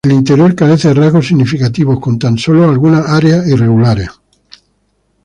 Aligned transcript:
El 0.03 0.13
interior 0.13 0.55
carece 0.55 0.87
de 0.87 0.93
rasgos 0.95 1.27
significativos, 1.27 1.99
con 1.99 2.17
tan 2.17 2.35
solo 2.35 2.63
algunas 2.67 3.07
áreas 3.07 3.47
irregulares. 3.47 4.09